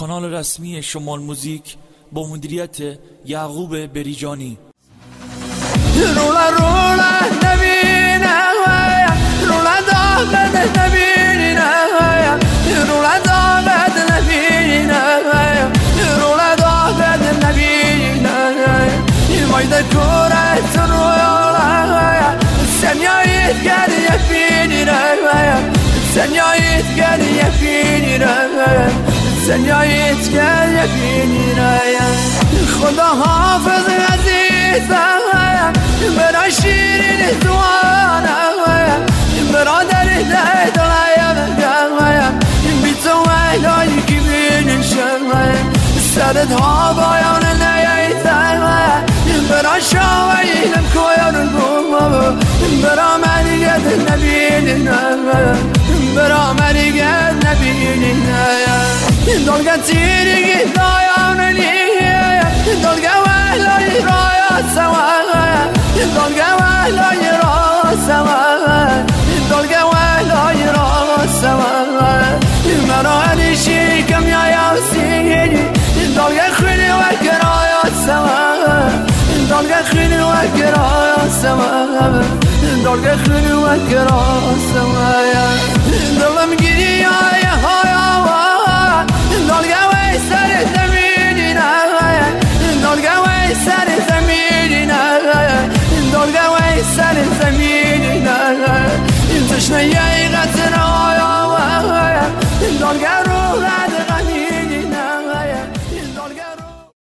کانال 0.00 0.34
رسمی 0.34 0.82
شمال 0.82 1.20
موزیک 1.20 1.76
با 2.12 2.26
مدیریت 2.26 2.76
یعقوب 3.24 3.86
بریجانی. 3.86 4.58
رولا 6.16 6.48
رولا 6.48 7.12
نبینه 7.42 8.34
نبینه 8.64 9.10
رولا 9.46 9.80
دامد 9.86 10.70
سنیایت 29.50 30.30
گری 30.30 30.72
یفینیره 30.72 31.80
خدا 32.80 33.06
حافظ 33.06 33.88
عزیزم 34.12 35.20
برای 36.16 36.50
شیرین 36.50 37.38
دوانه 37.40 38.28
برادر 39.52 40.04
ده 40.04 40.70
دلایم 40.70 42.38
بی 42.82 42.94
تو 42.94 43.30
ویلایی 43.30 44.02
که 44.06 44.14
بینشم 44.14 45.54
سرت 46.14 46.52
ها 46.52 46.92
بایان 46.92 47.44
نیایتم 47.62 48.60
برا 49.50 49.80
شاویلم 49.80 50.84
کویان 50.94 51.48
بوم 51.48 52.38
برا 52.82 53.18
مریگت 53.18 54.10
نبینیم 54.10 54.88
دلگه 59.60 59.76
تیری 59.76 60.72
دایان 60.74 61.40
لیه 61.40 62.40
دلگه 62.82 63.16
وحلای 63.26 64.00
رایا 64.08 64.74
سواغه 64.74 65.70
دلگه 65.96 66.54
وحلای 66.60 67.30
را 67.42 67.96
سواغه 68.06 69.00
و 83.62 83.78
کرایا 83.88 84.54
سواغه 84.72 85.60
دلم 86.20 86.56
вечная 99.70 100.09